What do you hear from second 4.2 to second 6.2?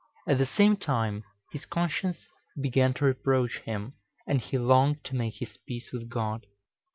and he longed to make his peace with